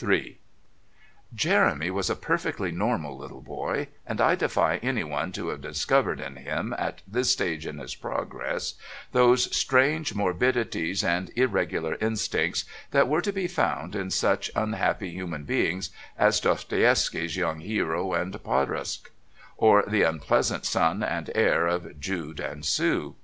III 0.00 0.38
Jeremy 1.34 1.90
was 1.90 2.08
a 2.08 2.14
perfectly 2.14 2.70
normal 2.70 3.16
little 3.18 3.40
boy, 3.40 3.88
and 4.06 4.20
I 4.20 4.36
defy 4.36 4.76
anyone 4.76 5.32
to 5.32 5.48
have 5.48 5.60
discovered 5.60 6.20
in 6.20 6.36
him 6.36 6.72
at 6.78 7.02
this 7.04 7.32
stage 7.32 7.66
in 7.66 7.78
his 7.78 7.96
progress, 7.96 8.74
those 9.10 9.52
strange 9.56 10.14
morbidities 10.14 11.02
and 11.02 11.32
irregular 11.34 11.96
instincts 12.00 12.64
that 12.92 13.08
were 13.08 13.22
to 13.22 13.32
be 13.32 13.48
found 13.48 13.96
in 13.96 14.10
such 14.12 14.52
unhappy 14.54 15.10
human 15.10 15.42
beings 15.42 15.90
as 16.16 16.38
Dostoieffsky's 16.38 17.36
young 17.36 17.58
hero 17.58 18.14
in 18.14 18.30
"Podrostok," 18.30 19.10
or 19.56 19.82
the 19.84 20.04
unpleasant 20.04 20.64
son 20.64 21.02
and 21.02 21.28
heir 21.34 21.66
of 21.66 21.98
Jude 21.98 22.38
and 22.38 22.64
Sue. 22.64 23.16